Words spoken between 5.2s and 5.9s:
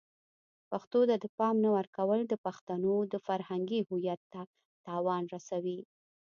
رسوي.